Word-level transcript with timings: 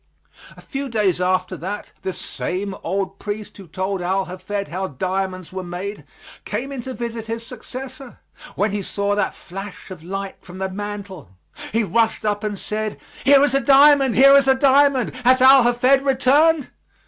A 0.57 0.61
few 0.61 0.89
days 0.89 1.21
after 1.21 1.55
that, 1.57 1.91
this 2.01 2.17
same 2.19 2.73
old 2.83 3.19
priest 3.19 3.55
who 3.57 3.67
told 3.67 4.01
Al 4.01 4.25
Hafed 4.25 4.69
how 4.69 4.87
diamonds 4.87 5.53
were 5.53 5.61
made, 5.63 6.05
came 6.43 6.71
in 6.71 6.81
to 6.81 6.95
visit 6.95 7.27
his 7.27 7.45
successor, 7.45 8.17
when 8.55 8.71
he 8.71 8.81
saw 8.81 9.13
that 9.13 9.35
flash 9.35 9.91
of 9.91 10.01
light 10.03 10.37
from 10.43 10.57
the 10.57 10.69
mantel. 10.69 11.29
He 11.71 11.83
rushed 11.83 12.25
up 12.25 12.43
and 12.43 12.57
said, 12.57 12.99
"Here 13.25 13.43
is 13.43 13.53
a 13.53 13.61
diamond 13.61 14.15
here 14.15 14.35
is 14.35 14.47
a 14.47 14.55
diamond! 14.55 15.13
Has 15.23 15.39
Al 15.39 15.61
Hafed 15.61 16.01
returned?" 16.01 16.71